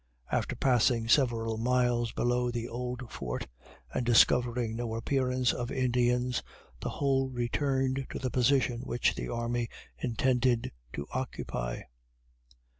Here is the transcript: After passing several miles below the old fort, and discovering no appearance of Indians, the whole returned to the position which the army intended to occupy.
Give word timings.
After 0.31 0.55
passing 0.55 1.07
several 1.07 1.59
miles 1.59 2.11
below 2.11 2.49
the 2.49 2.67
old 2.67 3.11
fort, 3.11 3.45
and 3.93 4.03
discovering 4.03 4.75
no 4.75 4.95
appearance 4.95 5.53
of 5.53 5.69
Indians, 5.71 6.41
the 6.79 6.89
whole 6.89 7.29
returned 7.29 8.07
to 8.09 8.17
the 8.17 8.31
position 8.31 8.79
which 8.81 9.13
the 9.13 9.29
army 9.29 9.69
intended 9.99 10.71
to 10.93 11.05
occupy. 11.11 11.81